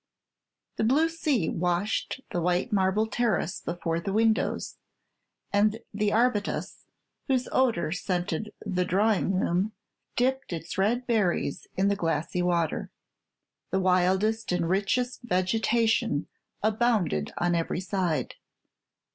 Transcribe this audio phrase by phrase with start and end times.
[0.77, 4.77] The blue sea washed the white marble terrace before the windows,
[5.53, 6.87] and the arbutus,
[7.27, 9.73] whose odor scented the drawing room,
[10.15, 12.89] dipped its red berries in the glassy water.
[13.69, 16.27] The wildest and richest vegetation
[16.63, 18.33] abounded on every side.